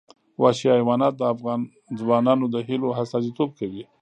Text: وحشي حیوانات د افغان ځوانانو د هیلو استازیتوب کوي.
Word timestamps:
وحشي 0.41 0.67
حیوانات 0.77 1.13
د 1.17 1.21
افغان 1.33 1.61
ځوانانو 1.99 2.45
د 2.53 2.55
هیلو 2.67 2.87
استازیتوب 3.01 3.49
کوي. 3.59 3.83